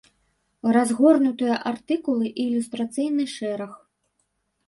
[0.75, 3.71] Разгорнутыя артыкулы і ілюстрацыйны шэраг.